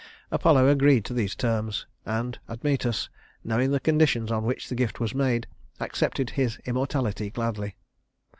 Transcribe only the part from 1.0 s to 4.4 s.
to these terms, and Admetus, knowing the conditions